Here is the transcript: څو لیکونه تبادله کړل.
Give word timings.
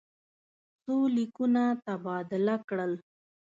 څو 0.83 0.95
لیکونه 1.15 1.63
تبادله 1.85 2.55
کړل. 2.67 2.93